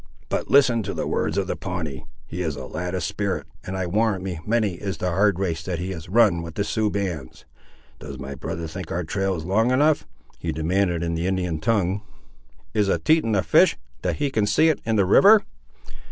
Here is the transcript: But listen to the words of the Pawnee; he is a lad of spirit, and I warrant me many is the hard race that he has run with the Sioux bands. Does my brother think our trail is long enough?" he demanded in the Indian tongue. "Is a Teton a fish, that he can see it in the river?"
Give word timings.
But 0.29 0.49
listen 0.49 0.81
to 0.81 0.95
the 0.95 1.05
words 1.05 1.37
of 1.37 1.45
the 1.45 1.55
Pawnee; 1.55 2.05
he 2.25 2.41
is 2.41 2.55
a 2.55 2.65
lad 2.65 2.95
of 2.95 3.03
spirit, 3.03 3.45
and 3.63 3.77
I 3.77 3.85
warrant 3.85 4.23
me 4.23 4.39
many 4.47 4.73
is 4.73 4.97
the 4.97 5.11
hard 5.11 5.37
race 5.37 5.61
that 5.61 5.77
he 5.77 5.91
has 5.91 6.09
run 6.09 6.41
with 6.41 6.55
the 6.55 6.63
Sioux 6.63 6.89
bands. 6.89 7.45
Does 7.99 8.17
my 8.17 8.33
brother 8.33 8.65
think 8.67 8.89
our 8.91 9.03
trail 9.03 9.35
is 9.35 9.45
long 9.45 9.69
enough?" 9.69 10.07
he 10.39 10.51
demanded 10.51 11.03
in 11.03 11.13
the 11.13 11.27
Indian 11.27 11.59
tongue. 11.59 12.01
"Is 12.73 12.87
a 12.87 12.97
Teton 12.97 13.35
a 13.35 13.43
fish, 13.43 13.77
that 14.01 14.15
he 14.15 14.31
can 14.31 14.47
see 14.47 14.69
it 14.69 14.81
in 14.87 14.95
the 14.95 15.05
river?" 15.05 15.43